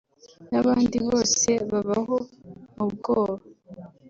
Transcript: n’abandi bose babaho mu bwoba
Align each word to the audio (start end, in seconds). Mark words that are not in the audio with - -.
n’abandi 0.51 0.97
bose 1.07 1.49
babaho 1.69 2.17
mu 2.75 2.85
bwoba 2.93 3.37